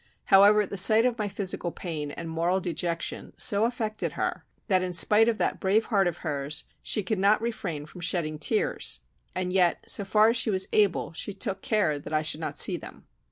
[0.33, 4.93] However, the sight of my physical pain and moral dejection so affected her that in
[4.93, 9.01] spite of that brave heart of hers, she could not refrain from shedding tears;
[9.35, 12.77] and yet, so far as she was able, she took care I should not see
[12.77, 13.05] them.